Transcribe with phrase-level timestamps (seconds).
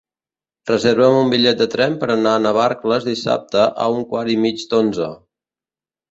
[0.69, 4.65] Reserva'm un bitllet de tren per anar a Navarcles dissabte a un quart i mig
[4.73, 5.11] d'onze.